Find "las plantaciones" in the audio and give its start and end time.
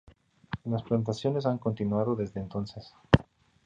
0.65-1.45